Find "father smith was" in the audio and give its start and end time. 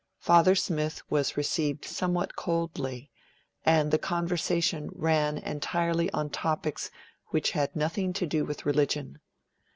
0.17-1.37